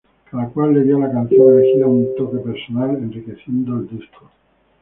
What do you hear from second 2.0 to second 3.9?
toque personal, enriqueciendo el